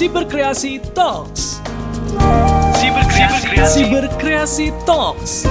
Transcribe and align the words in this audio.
Siberkreasi 0.00 0.80
Talks. 0.96 1.60
Siberkreasi, 2.80 3.52
Siberkreasi 3.68 4.66
Talks. 4.88 5.44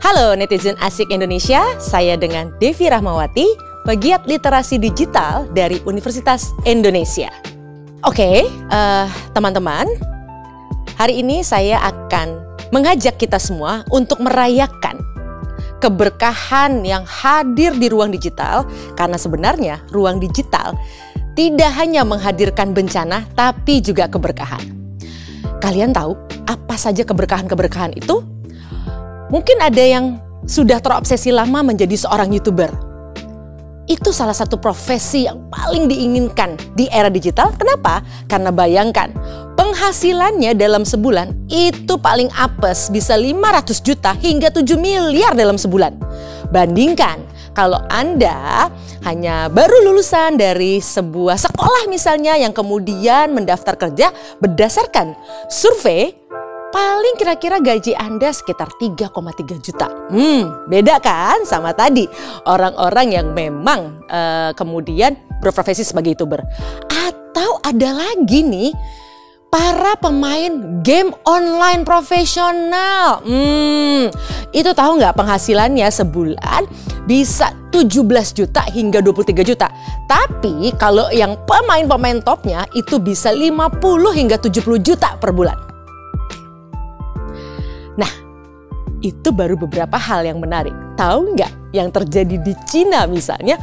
Halo 0.00 0.32
netizen 0.40 0.72
asik 0.80 1.12
Indonesia, 1.12 1.60
saya 1.76 2.16
dengan 2.16 2.56
Devi 2.56 2.88
Rahmawati, 2.88 3.52
pegiat 3.84 4.24
literasi 4.24 4.80
digital 4.80 5.44
dari 5.52 5.76
Universitas 5.84 6.56
Indonesia. 6.64 7.28
Oke, 8.08 8.48
eh, 8.48 9.04
teman-teman, 9.36 9.84
hari 10.96 11.20
ini 11.20 11.44
saya 11.44 11.84
akan 11.84 12.47
mengajak 12.74 13.16
kita 13.16 13.40
semua 13.40 13.84
untuk 13.88 14.20
merayakan 14.20 15.00
keberkahan 15.78 16.82
yang 16.82 17.06
hadir 17.06 17.70
di 17.74 17.86
ruang 17.86 18.10
digital, 18.10 18.66
karena 18.98 19.14
sebenarnya 19.14 19.76
ruang 19.94 20.18
digital 20.18 20.74
tidak 21.38 21.70
hanya 21.78 22.02
menghadirkan 22.02 22.74
bencana, 22.74 23.22
tapi 23.38 23.78
juga 23.78 24.10
keberkahan. 24.10 24.74
Kalian 25.62 25.94
tahu 25.94 26.18
apa 26.50 26.74
saja 26.74 27.06
keberkahan-keberkahan 27.06 27.94
itu? 27.94 28.26
Mungkin 29.30 29.62
ada 29.62 29.78
yang 29.78 30.18
sudah 30.50 30.82
terobsesi 30.82 31.30
lama 31.30 31.62
menjadi 31.62 31.94
seorang 31.94 32.34
YouTuber. 32.34 32.70
Itu 33.86 34.10
salah 34.10 34.34
satu 34.34 34.58
profesi 34.58 35.30
yang 35.30 35.46
paling 35.48 35.86
diinginkan 35.86 36.58
di 36.74 36.90
era 36.90 37.08
digital. 37.08 37.54
Kenapa? 37.54 38.02
Karena 38.26 38.50
bayangkan, 38.50 39.14
penghasilannya 39.78 40.58
dalam 40.58 40.82
sebulan 40.82 41.46
itu 41.46 42.02
paling 42.02 42.26
apes 42.34 42.90
bisa 42.90 43.14
500 43.14 43.78
juta 43.78 44.10
hingga 44.18 44.50
7 44.50 44.74
miliar 44.74 45.38
dalam 45.38 45.54
sebulan. 45.54 45.94
Bandingkan 46.50 47.22
kalau 47.54 47.78
Anda 47.86 48.66
hanya 49.06 49.46
baru 49.46 49.86
lulusan 49.86 50.34
dari 50.34 50.82
sebuah 50.82 51.38
sekolah 51.38 51.86
misalnya 51.86 52.34
yang 52.34 52.50
kemudian 52.50 53.30
mendaftar 53.30 53.78
kerja 53.78 54.10
berdasarkan 54.42 55.14
survei 55.46 56.10
paling 56.74 57.14
kira-kira 57.14 57.62
gaji 57.62 57.94
Anda 57.94 58.34
sekitar 58.34 58.74
3,3 58.82 59.14
juta. 59.62 59.86
Hmm, 60.10 60.66
beda 60.66 60.98
kan 60.98 61.46
sama 61.46 61.70
tadi 61.70 62.02
orang-orang 62.50 63.14
yang 63.14 63.30
memang 63.30 64.02
uh, 64.10 64.50
kemudian 64.58 65.14
berprofesi 65.38 65.86
sebagai 65.86 66.18
YouTuber. 66.18 66.42
Atau 66.90 67.62
ada 67.62 67.94
lagi 67.94 68.42
nih 68.42 68.74
para 69.48 69.96
pemain 69.96 70.80
game 70.84 71.12
online 71.24 71.82
profesional. 71.84 73.24
Hmm, 73.24 74.12
itu 74.52 74.70
tahu 74.76 75.00
nggak 75.00 75.16
penghasilannya 75.16 75.88
sebulan 75.88 76.68
bisa 77.08 77.52
17 77.72 78.36
juta 78.36 78.62
hingga 78.68 79.00
23 79.00 79.44
juta. 79.44 79.68
Tapi 80.04 80.72
kalau 80.76 81.08
yang 81.12 81.36
pemain-pemain 81.48 82.20
topnya 82.20 82.68
itu 82.76 83.00
bisa 83.00 83.32
50 83.32 83.80
hingga 84.12 84.36
70 84.36 84.80
juta 84.84 85.16
per 85.16 85.32
bulan. 85.32 85.56
Nah, 87.96 88.12
itu 89.00 89.32
baru 89.32 89.56
beberapa 89.56 89.96
hal 89.96 90.28
yang 90.28 90.38
menarik. 90.38 90.76
Tahu 91.00 91.34
nggak 91.34 91.72
yang 91.72 91.88
terjadi 91.88 92.36
di 92.36 92.52
Cina 92.68 93.08
misalnya? 93.08 93.56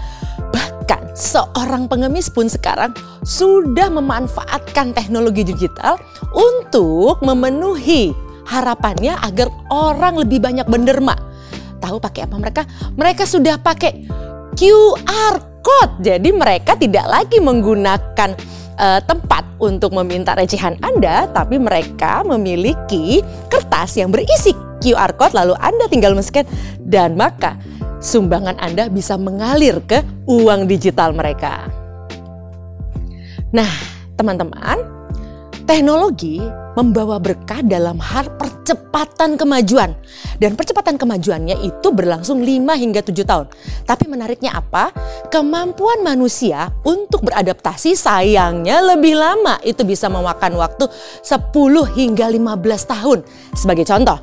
Bahkan 0.86 1.18
seorang 1.18 1.90
pengemis 1.90 2.30
pun 2.30 2.46
sekarang 2.46 2.94
sudah 3.26 3.90
memanfaatkan 3.90 4.94
teknologi 4.94 5.42
digital 5.42 5.98
untuk 6.30 7.26
memenuhi 7.26 8.14
harapannya 8.46 9.18
agar 9.26 9.50
orang 9.74 10.22
lebih 10.22 10.38
banyak 10.46 10.70
benderma. 10.70 11.18
Tahu 11.82 11.98
pakai 11.98 12.30
apa 12.30 12.38
mereka? 12.38 12.62
Mereka 13.02 13.26
sudah 13.26 13.58
pakai 13.58 14.06
QR 14.54 15.66
code. 15.66 16.06
Jadi 16.06 16.30
mereka 16.30 16.78
tidak 16.78 17.10
lagi 17.10 17.42
menggunakan 17.42 18.38
uh, 18.78 19.02
tempat 19.10 19.58
untuk 19.58 19.90
meminta 19.90 20.38
recehan 20.38 20.78
Anda, 20.86 21.26
tapi 21.34 21.58
mereka 21.58 22.22
memiliki 22.22 23.26
kertas 23.50 23.98
yang 23.98 24.14
berisi 24.14 24.54
QR 24.86 25.18
code 25.18 25.34
lalu 25.34 25.58
Anda 25.58 25.90
tinggal 25.90 26.14
men-scan 26.14 26.46
dan 26.86 27.18
maka 27.18 27.58
sumbangan 28.06 28.62
Anda 28.62 28.86
bisa 28.94 29.18
mengalir 29.18 29.82
ke 29.82 30.06
uang 30.30 30.70
digital 30.70 31.18
mereka. 31.18 31.66
Nah, 33.50 33.72
teman-teman, 34.14 34.78
teknologi 35.66 36.38
membawa 36.78 37.18
berkah 37.18 37.66
dalam 37.66 37.98
hal 37.98 38.30
percepatan 38.38 39.40
kemajuan. 39.40 39.98
Dan 40.38 40.54
percepatan 40.60 41.00
kemajuannya 41.00 41.64
itu 41.64 41.88
berlangsung 41.90 42.44
5 42.44 42.76
hingga 42.76 43.02
7 43.02 43.24
tahun. 43.24 43.48
Tapi 43.88 44.06
menariknya 44.12 44.54
apa? 44.60 44.92
Kemampuan 45.32 46.04
manusia 46.04 46.70
untuk 46.84 47.26
beradaptasi 47.26 47.96
sayangnya 47.96 48.84
lebih 48.84 49.16
lama. 49.16 49.58
Itu 49.64 49.88
bisa 49.88 50.12
memakan 50.12 50.60
waktu 50.60 50.86
10 51.24 51.96
hingga 51.96 52.28
15 52.28 52.92
tahun. 52.92 53.20
Sebagai 53.56 53.88
contoh, 53.88 54.20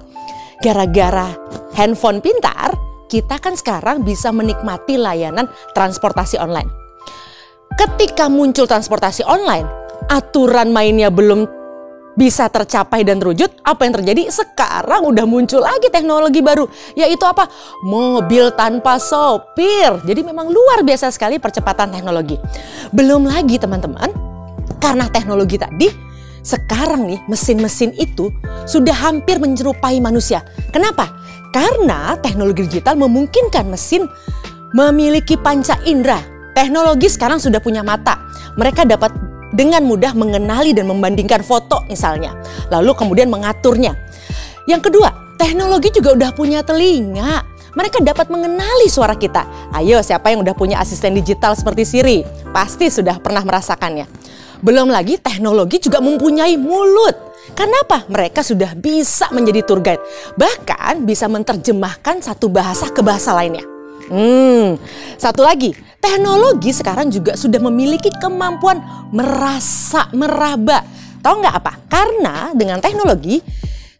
gara-gara 0.61 1.33
handphone 1.73 2.21
pintar, 2.21 2.92
kita 3.13 3.37
kan 3.37 3.53
sekarang 3.53 4.01
bisa 4.09 4.33
menikmati 4.33 4.97
layanan 4.97 5.45
transportasi 5.77 6.41
online. 6.41 6.73
Ketika 7.77 8.33
muncul 8.33 8.65
transportasi 8.65 9.21
online, 9.29 9.69
aturan 10.09 10.73
mainnya 10.73 11.13
belum 11.13 11.45
bisa 12.17 12.49
tercapai 12.49 13.05
dan 13.05 13.21
terwujud, 13.21 13.53
apa 13.65 13.85
yang 13.85 14.01
terjadi? 14.01 14.33
Sekarang 14.33 15.13
udah 15.13 15.29
muncul 15.29 15.61
lagi 15.61 15.93
teknologi 15.93 16.41
baru, 16.41 16.65
yaitu 16.97 17.25
apa? 17.29 17.49
Mobil 17.85 18.53
tanpa 18.57 18.97
sopir. 18.97 20.01
Jadi 20.09 20.21
memang 20.25 20.49
luar 20.49 20.81
biasa 20.81 21.13
sekali 21.13 21.37
percepatan 21.37 21.93
teknologi. 21.93 22.37
Belum 22.93 23.29
lagi 23.29 23.57
teman-teman, 23.61 24.09
karena 24.81 25.09
teknologi 25.09 25.57
tadi, 25.57 25.89
sekarang 26.45 27.09
nih 27.09 27.21
mesin-mesin 27.31 27.97
itu 27.97 28.29
sudah 28.69 28.93
hampir 28.93 29.41
menyerupai 29.41 29.97
manusia. 30.03 30.45
Kenapa? 30.69 31.22
Karena 31.53 32.17
teknologi 32.17 32.65
digital 32.65 32.97
memungkinkan 32.97 33.69
mesin 33.69 34.09
memiliki 34.73 35.37
panca 35.37 35.77
indera. 35.85 36.19
Teknologi 36.57 37.13
sekarang 37.13 37.37
sudah 37.37 37.61
punya 37.61 37.85
mata. 37.85 38.17
Mereka 38.57 38.89
dapat 38.89 39.13
dengan 39.53 39.85
mudah 39.85 40.17
mengenali 40.17 40.73
dan 40.73 40.89
membandingkan 40.89 41.45
foto 41.45 41.85
misalnya. 41.89 42.33
Lalu 42.73 42.97
kemudian 42.97 43.29
mengaturnya. 43.29 43.93
Yang 44.65 44.89
kedua, 44.89 45.13
teknologi 45.37 45.93
juga 45.93 46.17
udah 46.17 46.31
punya 46.33 46.65
telinga. 46.65 47.45
Mereka 47.73 48.05
dapat 48.05 48.29
mengenali 48.29 48.89
suara 48.89 49.17
kita. 49.17 49.73
Ayo, 49.73 50.01
siapa 50.05 50.29
yang 50.29 50.45
udah 50.45 50.53
punya 50.53 50.77
asisten 50.81 51.17
digital 51.17 51.57
seperti 51.57 51.89
Siri? 51.89 52.21
Pasti 52.53 52.93
sudah 52.93 53.17
pernah 53.17 53.41
merasakannya. 53.45 54.05
Belum 54.61 54.93
lagi 54.93 55.17
teknologi 55.17 55.81
juga 55.81 56.05
mempunyai 56.05 56.61
mulut. 56.61 57.32
Kenapa? 57.53 58.07
Mereka 58.07 58.47
sudah 58.47 58.79
bisa 58.79 59.27
menjadi 59.35 59.67
tour 59.67 59.83
guide. 59.83 60.03
Bahkan 60.39 61.03
bisa 61.03 61.27
menerjemahkan 61.27 62.23
satu 62.23 62.47
bahasa 62.47 62.87
ke 62.95 63.03
bahasa 63.03 63.35
lainnya. 63.35 63.67
Hmm, 64.07 64.79
satu 65.19 65.43
lagi, 65.43 65.75
teknologi 65.99 66.71
sekarang 66.71 67.11
juga 67.11 67.35
sudah 67.35 67.59
memiliki 67.59 68.13
kemampuan 68.23 68.79
merasa, 69.11 70.07
meraba. 70.15 70.87
Tahu 71.23 71.35
nggak 71.39 71.57
apa? 71.63 71.73
Karena 71.87 72.51
dengan 72.55 72.79
teknologi 72.83 73.39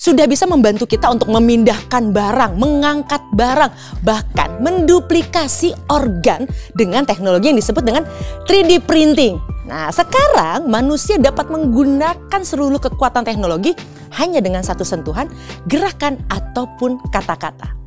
sudah 0.03 0.27
bisa 0.27 0.51
membantu 0.51 0.91
kita 0.91 1.07
untuk 1.15 1.31
memindahkan 1.31 2.11
barang, 2.11 2.59
mengangkat 2.59 3.23
barang, 3.39 3.71
bahkan 4.03 4.59
menduplikasi 4.59 5.79
organ 5.87 6.51
dengan 6.75 7.07
teknologi 7.07 7.55
yang 7.55 7.59
disebut 7.63 7.87
dengan 7.87 8.03
3D 8.51 8.83
printing. 8.83 9.39
Nah, 9.71 9.95
sekarang 9.95 10.67
manusia 10.67 11.23
dapat 11.23 11.47
menggunakan 11.55 12.41
seluruh 12.43 12.83
kekuatan 12.83 13.23
teknologi 13.23 13.79
hanya 14.19 14.43
dengan 14.43 14.67
satu 14.67 14.83
sentuhan, 14.83 15.31
gerakan 15.71 16.19
ataupun 16.27 16.99
kata-kata. 17.15 17.79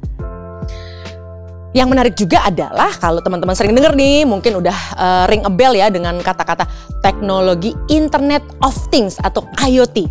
Yang 1.76 1.88
menarik 1.92 2.16
juga 2.16 2.48
adalah 2.48 2.96
kalau 2.96 3.20
teman-teman 3.20 3.52
sering 3.52 3.76
dengar 3.76 3.92
nih, 3.92 4.24
mungkin 4.24 4.64
udah 4.64 4.78
uh, 4.96 5.24
ring 5.28 5.44
a 5.44 5.52
bell 5.52 5.76
ya 5.76 5.92
dengan 5.92 6.16
kata-kata 6.24 6.64
teknologi 7.04 7.76
Internet 7.92 8.48
of 8.64 8.72
Things 8.88 9.20
atau 9.20 9.44
IoT 9.60 10.08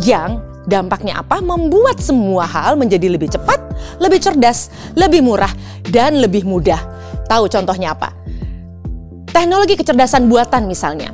yang 0.00 0.40
dampaknya 0.66 1.22
apa? 1.22 1.42
Membuat 1.42 1.98
semua 1.98 2.46
hal 2.46 2.78
menjadi 2.78 3.10
lebih 3.10 3.30
cepat, 3.32 3.58
lebih 3.98 4.22
cerdas, 4.22 4.70
lebih 4.94 5.22
murah, 5.24 5.50
dan 5.90 6.18
lebih 6.18 6.46
mudah. 6.46 6.78
Tahu 7.26 7.48
contohnya 7.48 7.94
apa? 7.94 8.12
Teknologi 9.32 9.80
kecerdasan 9.80 10.28
buatan 10.28 10.68
misalnya. 10.68 11.10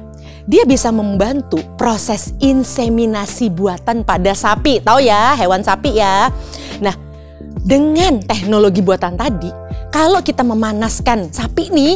Dia 0.49 0.65
bisa 0.65 0.89
membantu 0.89 1.61
proses 1.77 2.33
inseminasi 2.41 3.53
buatan 3.53 4.01
pada 4.03 4.33
sapi. 4.33 4.81
Tahu 4.81 4.99
ya, 5.05 5.37
hewan 5.37 5.61
sapi 5.61 6.01
ya. 6.01 6.33
Nah, 6.81 6.97
dengan 7.61 8.25
teknologi 8.25 8.81
buatan 8.81 9.21
tadi, 9.21 9.53
kalau 9.93 10.25
kita 10.25 10.41
memanaskan 10.41 11.29
sapi 11.29 11.69
nih, 11.69 11.95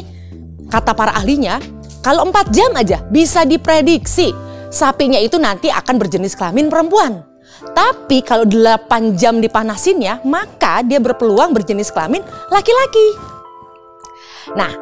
kata 0.69 0.93
para 0.93 1.16
ahlinya, 1.16 1.64
kalau 2.04 2.28
4 2.28 2.52
jam 2.52 2.70
aja 2.76 3.00
bisa 3.08 3.49
diprediksi 3.49 4.37
sapinya 4.69 5.16
itu 5.16 5.40
nanti 5.40 5.72
akan 5.72 5.96
berjenis 5.96 6.37
kelamin 6.37 6.69
perempuan. 6.69 7.31
Tapi 7.72 8.20
kalau 8.20 8.44
8 8.44 9.16
jam 9.16 9.40
dipanasinnya, 9.40 10.20
maka 10.28 10.84
dia 10.84 11.00
berpeluang 11.00 11.56
berjenis 11.56 11.88
kelamin 11.88 12.20
laki-laki. 12.52 13.08
Nah, 14.52 14.72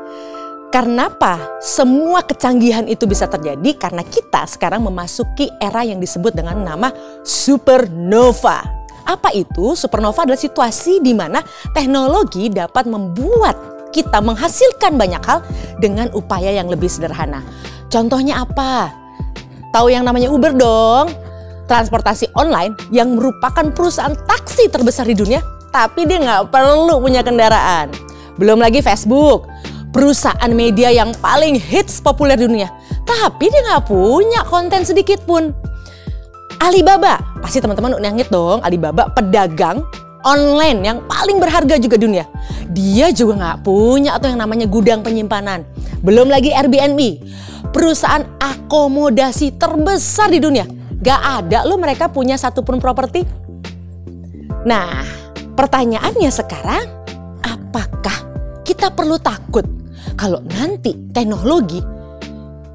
karena 0.74 1.10
apa? 1.10 1.58
Semua 1.58 2.22
kecanggihan 2.22 2.86
itu 2.86 3.06
bisa 3.06 3.26
terjadi 3.26 3.74
karena 3.78 4.06
kita 4.06 4.46
sekarang 4.46 4.86
memasuki 4.86 5.50
era 5.58 5.82
yang 5.86 5.98
disebut 5.98 6.34
dengan 6.34 6.62
nama 6.62 6.90
supernova. 7.26 8.62
Apa 9.06 9.34
itu? 9.34 9.74
Supernova 9.74 10.22
adalah 10.22 10.38
situasi 10.38 11.02
di 11.02 11.10
mana 11.10 11.42
teknologi 11.74 12.46
dapat 12.50 12.86
membuat 12.86 13.58
kita 13.90 14.22
menghasilkan 14.22 14.94
banyak 14.94 15.22
hal 15.26 15.42
dengan 15.82 16.10
upaya 16.14 16.54
yang 16.54 16.70
lebih 16.70 16.86
sederhana. 16.86 17.42
Contohnya 17.90 18.46
apa? 18.46 18.94
Tahu 19.74 19.90
yang 19.90 20.06
namanya 20.06 20.30
Uber 20.30 20.54
dong? 20.54 21.29
Transportasi 21.70 22.34
online 22.34 22.74
yang 22.90 23.14
merupakan 23.14 23.62
perusahaan 23.70 24.18
taksi 24.26 24.66
terbesar 24.66 25.06
di 25.06 25.14
dunia, 25.14 25.38
tapi 25.70 26.02
dia 26.02 26.18
nggak 26.18 26.50
perlu 26.50 26.98
punya 26.98 27.22
kendaraan. 27.22 27.94
Belum 28.42 28.58
lagi 28.58 28.82
Facebook, 28.82 29.46
perusahaan 29.94 30.50
media 30.50 30.90
yang 30.90 31.14
paling 31.22 31.54
hits 31.54 32.02
populer 32.02 32.34
di 32.34 32.50
dunia. 32.50 32.66
Tapi 33.06 33.54
dia 33.54 33.62
nggak 33.70 33.86
punya 33.86 34.42
konten 34.50 34.82
sedikit 34.82 35.22
pun. 35.22 35.54
Alibaba, 36.58 37.22
pasti 37.38 37.62
teman-teman 37.62 37.94
udah 38.02 38.12
ngit 38.18 38.34
dong. 38.34 38.58
Alibaba 38.66 39.06
pedagang 39.14 39.86
online 40.26 40.82
yang 40.82 40.98
paling 41.06 41.38
berharga 41.38 41.78
juga 41.78 41.94
dunia. 41.94 42.26
Dia 42.66 43.14
juga 43.14 43.38
nggak 43.38 43.58
punya 43.62 44.18
atau 44.18 44.26
yang 44.26 44.42
namanya 44.42 44.66
gudang 44.66 45.06
penyimpanan. 45.06 45.62
Belum 46.02 46.26
lagi 46.26 46.50
Airbnb, 46.50 46.98
perusahaan 47.70 48.26
akomodasi 48.42 49.54
terbesar 49.54 50.34
di 50.34 50.42
dunia. 50.42 50.79
Gak 51.00 51.20
ada 51.44 51.64
loh 51.64 51.80
mereka 51.80 52.12
punya 52.12 52.36
satupun 52.36 52.76
properti. 52.76 53.24
Nah, 54.68 55.00
pertanyaannya 55.56 56.28
sekarang, 56.28 56.84
apakah 57.40 58.16
kita 58.60 58.92
perlu 58.92 59.16
takut 59.16 59.64
kalau 60.20 60.44
nanti 60.52 60.92
teknologi 61.16 61.80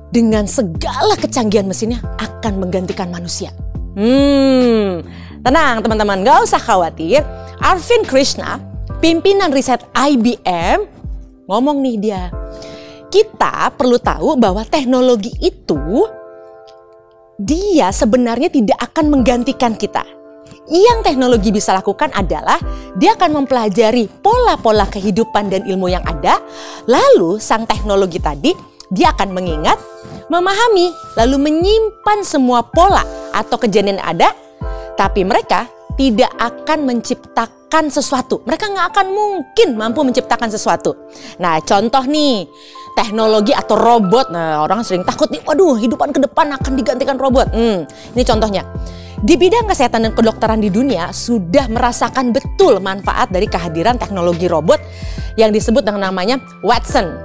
dengan 0.09 0.49
segala 0.49 1.13
kecanggihan 1.21 1.69
mesinnya 1.69 2.01
akan 2.17 2.57
menggantikan 2.57 3.13
manusia. 3.13 3.53
Hmm, 3.93 5.05
tenang 5.45 5.85
teman-teman, 5.85 6.25
gak 6.25 6.49
usah 6.49 6.59
khawatir. 6.59 7.21
Arvin 7.61 8.03
Krishna, 8.09 8.57
pimpinan 8.97 9.53
riset 9.53 9.85
IBM, 9.93 10.89
ngomong 11.45 11.77
nih 11.85 11.97
dia. 12.01 12.23
Kita 13.13 13.69
perlu 13.77 14.01
tahu 14.01 14.35
bahwa 14.35 14.65
teknologi 14.65 15.31
itu 15.39 16.09
dia 17.35 17.91
sebenarnya 17.91 18.47
tidak 18.47 18.79
akan 18.79 19.11
menggantikan 19.11 19.75
kita. 19.75 20.03
Yang 20.65 21.05
teknologi 21.05 21.53
bisa 21.53 21.77
lakukan 21.77 22.09
adalah 22.17 22.57
dia 22.97 23.13
akan 23.13 23.43
mempelajari 23.43 24.09
pola-pola 24.23 24.89
kehidupan 24.89 25.53
dan 25.53 25.61
ilmu 25.69 25.93
yang 25.93 26.01
ada, 26.01 26.41
lalu 26.89 27.37
sang 27.37 27.69
teknologi 27.69 28.17
tadi 28.17 28.49
dia 28.89 29.13
akan 29.13 29.29
mengingat, 29.33 29.77
memahami, 30.29 30.89
lalu 31.17 31.37
menyimpan 31.37 32.25
semua 32.25 32.65
pola 32.65 33.05
atau 33.33 33.57
kejadian 33.61 34.01
yang 34.01 34.17
ada, 34.17 34.29
tapi 34.97 35.21
mereka 35.21 35.69
tidak 35.97 36.33
akan 36.41 36.85
menciptakan 36.85 37.64
sesuatu. 37.91 38.41
Mereka 38.47 38.71
nggak 38.71 38.87
akan 38.95 39.07
mungkin 39.11 39.69
mampu 39.75 40.01
menciptakan 40.07 40.47
sesuatu. 40.47 40.95
Nah, 41.37 41.59
contoh 41.61 42.03
nih, 42.07 42.47
teknologi 42.95 43.51
atau 43.51 43.75
robot. 43.75 44.31
Nah, 44.31 44.63
orang 44.63 44.81
sering 44.87 45.03
takut 45.03 45.27
nih, 45.27 45.43
waduh, 45.43 45.75
hidupan 45.75 46.15
ke 46.15 46.19
depan 46.23 46.55
akan 46.55 46.73
digantikan 46.79 47.19
robot. 47.19 47.51
Hmm, 47.51 47.83
ini 48.15 48.23
contohnya. 48.23 48.63
Di 49.25 49.39
bidang 49.39 49.65
kesehatan 49.65 50.05
dan 50.05 50.13
kedokteran 50.13 50.59
di 50.59 50.67
dunia 50.69 51.09
sudah 51.09 51.71
merasakan 51.71 52.35
betul 52.35 52.77
manfaat 52.83 53.31
dari 53.31 53.47
kehadiran 53.47 53.95
teknologi 53.95 54.45
robot 54.45 54.77
yang 55.39 55.55
disebut 55.55 55.81
dengan 55.81 56.11
namanya 56.11 56.37
Watson. 56.61 57.15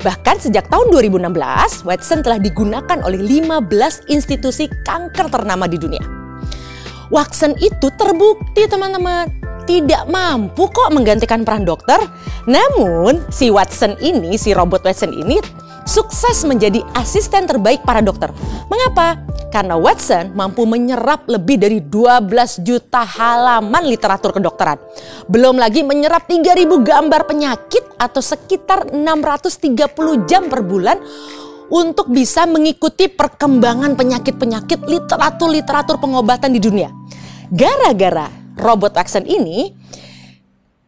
Bahkan 0.00 0.36
sejak 0.40 0.68
tahun 0.72 0.92
2016, 0.92 1.84
Watson 1.84 2.20
telah 2.24 2.40
digunakan 2.40 2.98
oleh 3.04 3.20
15 3.20 4.08
institusi 4.08 4.68
kanker 4.84 5.28
ternama 5.28 5.68
di 5.68 5.76
dunia. 5.76 6.04
Watson 7.10 7.58
itu 7.58 7.90
terbukti 7.98 8.70
teman-teman 8.70 9.39
tidak 9.70 10.10
mampu 10.10 10.66
kok 10.66 10.90
menggantikan 10.90 11.46
peran 11.46 11.62
dokter. 11.62 12.02
Namun 12.50 13.22
si 13.30 13.54
Watson 13.54 13.94
ini, 14.02 14.34
si 14.34 14.50
robot 14.50 14.82
Watson 14.82 15.14
ini 15.14 15.38
sukses 15.86 16.42
menjadi 16.42 16.82
asisten 16.98 17.46
terbaik 17.46 17.86
para 17.86 18.02
dokter. 18.02 18.34
Mengapa? 18.66 19.22
Karena 19.54 19.78
Watson 19.78 20.34
mampu 20.34 20.66
menyerap 20.66 21.30
lebih 21.30 21.62
dari 21.62 21.78
12 21.78 22.66
juta 22.66 23.06
halaman 23.06 23.86
literatur 23.86 24.34
kedokteran. 24.34 24.82
Belum 25.30 25.54
lagi 25.54 25.86
menyerap 25.86 26.26
3000 26.26 26.66
gambar 26.66 27.30
penyakit 27.30 27.94
atau 27.94 28.18
sekitar 28.18 28.90
630 28.90 30.26
jam 30.26 30.50
per 30.50 30.66
bulan 30.66 30.98
untuk 31.70 32.10
bisa 32.10 32.42
mengikuti 32.50 33.06
perkembangan 33.06 33.94
penyakit-penyakit 33.94 34.82
literatur-literatur 34.82 36.02
pengobatan 36.02 36.50
di 36.50 36.58
dunia. 36.58 36.90
Gara-gara 37.50 38.40
robot 38.60 38.94
Watson 38.94 39.24
ini, 39.26 39.72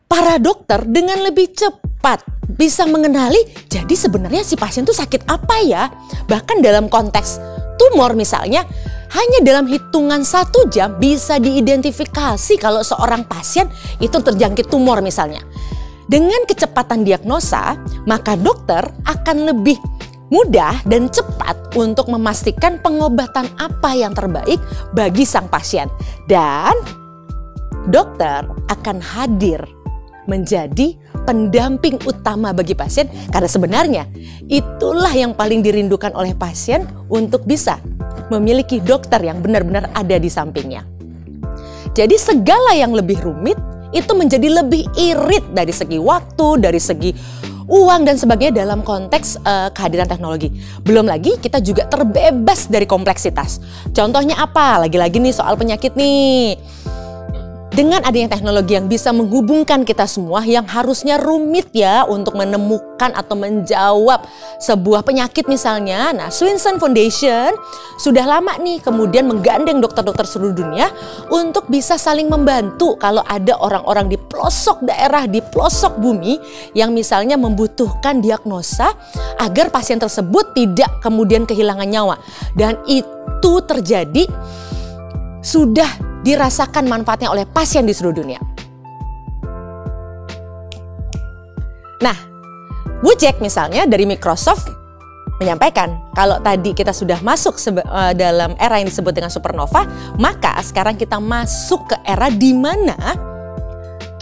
para 0.06 0.36
dokter 0.36 0.84
dengan 0.84 1.24
lebih 1.24 1.56
cepat 1.56 2.20
bisa 2.52 2.84
mengenali 2.84 3.40
jadi 3.66 3.94
sebenarnya 3.96 4.44
si 4.44 4.60
pasien 4.60 4.84
itu 4.84 4.92
sakit 4.92 5.24
apa 5.26 5.56
ya. 5.64 5.88
Bahkan 6.28 6.60
dalam 6.60 6.92
konteks 6.92 7.40
tumor 7.80 8.12
misalnya, 8.12 8.68
hanya 9.12 9.38
dalam 9.44 9.68
hitungan 9.68 10.24
satu 10.24 10.68
jam 10.72 10.96
bisa 10.96 11.36
diidentifikasi 11.40 12.54
kalau 12.60 12.80
seorang 12.80 13.24
pasien 13.28 13.68
itu 14.00 14.16
terjangkit 14.16 14.68
tumor 14.68 15.00
misalnya. 15.00 15.40
Dengan 16.08 16.44
kecepatan 16.44 17.08
diagnosa, 17.08 17.78
maka 18.04 18.36
dokter 18.36 18.84
akan 19.08 19.48
lebih 19.48 19.80
mudah 20.32 20.80
dan 20.88 21.12
cepat 21.12 21.76
untuk 21.76 22.08
memastikan 22.08 22.80
pengobatan 22.80 23.48
apa 23.60 23.92
yang 23.92 24.16
terbaik 24.16 24.60
bagi 24.96 25.28
sang 25.28 25.48
pasien. 25.48 25.92
Dan 26.24 26.72
dokter 27.90 28.46
akan 28.70 28.98
hadir 29.02 29.62
menjadi 30.30 30.94
pendamping 31.26 31.98
utama 32.06 32.54
bagi 32.54 32.74
pasien 32.74 33.10
karena 33.30 33.48
sebenarnya 33.50 34.04
itulah 34.46 35.10
yang 35.10 35.34
paling 35.34 35.62
dirindukan 35.62 36.14
oleh 36.14 36.34
pasien 36.34 36.86
untuk 37.10 37.42
bisa 37.46 37.78
memiliki 38.30 38.78
dokter 38.78 39.22
yang 39.22 39.42
benar-benar 39.42 39.90
ada 39.92 40.16
di 40.18 40.30
sampingnya. 40.30 40.86
Jadi 41.92 42.16
segala 42.16 42.72
yang 42.72 42.94
lebih 42.96 43.20
rumit 43.20 43.58
itu 43.92 44.12
menjadi 44.16 44.64
lebih 44.64 44.88
irit 44.96 45.44
dari 45.52 45.74
segi 45.74 46.00
waktu, 46.00 46.64
dari 46.64 46.80
segi 46.80 47.12
uang 47.68 48.08
dan 48.08 48.16
sebagainya 48.16 48.64
dalam 48.64 48.80
konteks 48.80 49.40
uh, 49.44 49.68
kehadiran 49.72 50.08
teknologi. 50.08 50.48
Belum 50.82 51.04
lagi 51.04 51.36
kita 51.38 51.60
juga 51.60 51.86
terbebas 51.86 52.66
dari 52.72 52.88
kompleksitas. 52.88 53.60
Contohnya 53.92 54.40
apa? 54.40 54.88
Lagi-lagi 54.88 55.20
nih 55.20 55.34
soal 55.36 55.54
penyakit 55.60 55.92
nih 55.94 56.56
dengan 57.72 58.04
adanya 58.04 58.36
teknologi 58.36 58.76
yang 58.76 58.84
bisa 58.84 59.16
menghubungkan 59.16 59.88
kita 59.88 60.04
semua 60.04 60.44
yang 60.44 60.68
harusnya 60.68 61.16
rumit 61.16 61.72
ya 61.72 62.04
untuk 62.04 62.36
menemukan 62.36 63.16
atau 63.16 63.32
menjawab 63.32 64.28
sebuah 64.60 65.00
penyakit 65.00 65.48
misalnya. 65.48 66.12
Nah, 66.12 66.28
Swinson 66.28 66.76
Foundation 66.76 67.56
sudah 67.96 68.28
lama 68.28 68.60
nih 68.60 68.84
kemudian 68.84 69.24
menggandeng 69.24 69.80
dokter-dokter 69.80 70.28
seluruh 70.28 70.52
dunia 70.52 70.92
untuk 71.32 71.72
bisa 71.72 71.96
saling 71.96 72.28
membantu 72.28 73.00
kalau 73.00 73.24
ada 73.24 73.56
orang-orang 73.56 74.12
di 74.12 74.20
pelosok 74.20 74.84
daerah, 74.84 75.24
di 75.24 75.40
pelosok 75.40 75.96
bumi 75.96 76.36
yang 76.76 76.92
misalnya 76.92 77.40
membutuhkan 77.40 78.20
diagnosa 78.20 78.92
agar 79.40 79.72
pasien 79.72 79.96
tersebut 79.96 80.52
tidak 80.52 81.00
kemudian 81.00 81.48
kehilangan 81.48 81.88
nyawa. 81.88 82.20
Dan 82.52 82.76
itu 82.84 83.64
terjadi 83.64 84.28
sudah 85.40 86.11
dirasakan 86.22 86.86
manfaatnya 86.86 87.30
oleh 87.30 87.46
pasien 87.46 87.86
di 87.86 87.94
seluruh 87.94 88.22
dunia. 88.22 88.40
Nah, 92.02 92.18
Wujek 93.02 93.42
misalnya 93.42 93.86
dari 93.86 94.06
Microsoft 94.06 94.70
menyampaikan 95.42 95.98
kalau 96.14 96.38
tadi 96.38 96.70
kita 96.70 96.94
sudah 96.94 97.18
masuk 97.22 97.58
uh, 97.82 98.14
dalam 98.14 98.54
era 98.62 98.78
yang 98.78 98.86
disebut 98.86 99.10
dengan 99.10 99.30
supernova, 99.30 99.86
maka 100.18 100.54
sekarang 100.62 100.94
kita 100.94 101.18
masuk 101.18 101.90
ke 101.90 101.96
era 102.06 102.30
di 102.30 102.54
mana 102.54 102.94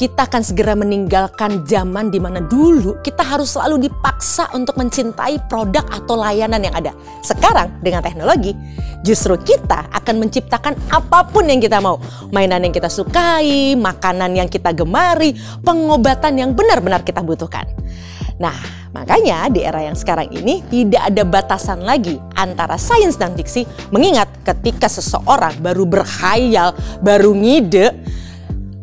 kita 0.01 0.25
akan 0.25 0.41
segera 0.41 0.73
meninggalkan 0.73 1.61
zaman 1.69 2.09
di 2.09 2.17
mana 2.17 2.41
dulu 2.41 3.05
kita 3.05 3.21
harus 3.21 3.53
selalu 3.53 3.85
dipaksa 3.85 4.49
untuk 4.57 4.81
mencintai 4.81 5.45
produk 5.45 5.85
atau 5.93 6.17
layanan 6.17 6.65
yang 6.65 6.73
ada. 6.73 6.97
Sekarang 7.21 7.69
dengan 7.85 8.01
teknologi, 8.01 8.57
justru 9.05 9.37
kita 9.37 9.93
akan 9.93 10.25
menciptakan 10.25 10.73
apa 10.89 11.29
pun 11.29 11.45
yang 11.45 11.61
kita 11.61 11.85
mau. 11.85 12.01
Mainan 12.33 12.65
yang 12.65 12.73
kita 12.73 12.89
sukai, 12.89 13.77
makanan 13.77 14.41
yang 14.41 14.49
kita 14.49 14.73
gemari, 14.73 15.37
pengobatan 15.61 16.33
yang 16.41 16.57
benar-benar 16.57 17.05
kita 17.05 17.21
butuhkan. 17.21 17.69
Nah, 18.41 18.81
Makanya 18.91 19.47
di 19.55 19.63
era 19.63 19.87
yang 19.87 19.95
sekarang 19.95 20.35
ini 20.35 20.67
tidak 20.67 21.15
ada 21.15 21.23
batasan 21.23 21.87
lagi 21.87 22.19
antara 22.35 22.75
sains 22.75 23.15
dan 23.15 23.39
fiksi 23.39 23.63
mengingat 23.95 24.27
ketika 24.43 24.91
seseorang 24.91 25.55
baru 25.63 25.87
berkhayal, 25.87 26.75
baru 26.99 27.31
ngide, 27.31 27.95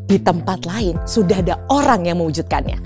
di 0.08 0.18
tempat 0.18 0.64
lain 0.64 0.96
sudah 1.04 1.44
ada 1.44 1.56
orang 1.68 2.08
yang 2.08 2.24
mewujudkannya. 2.24 2.80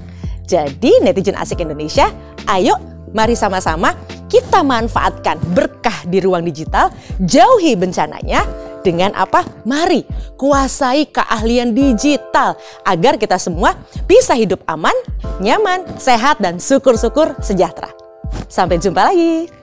Jadi 0.50 1.00
netizen 1.06 1.38
asik 1.38 1.64
Indonesia, 1.64 2.10
ayo 2.50 2.76
mari 3.16 3.38
sama-sama 3.38 3.96
kita 4.28 4.66
manfaatkan 4.66 5.40
berkah 5.56 6.04
di 6.10 6.20
ruang 6.20 6.44
digital, 6.44 6.92
jauhi 7.24 7.78
bencananya, 7.78 8.44
dengan 8.82 9.14
apa? 9.14 9.46
Mari 9.64 10.04
kuasai 10.36 11.08
keahlian 11.08 11.72
digital 11.72 12.58
agar 12.82 13.16
kita 13.16 13.38
semua 13.38 13.78
bisa 14.10 14.34
hidup 14.34 14.66
aman, 14.66 14.94
nyaman, 15.40 15.86
sehat, 16.02 16.42
dan 16.42 16.58
syukur-syukur 16.58 17.38
sejahtera. 17.40 17.94
Sampai 18.50 18.82
jumpa 18.82 19.14
lagi. 19.14 19.61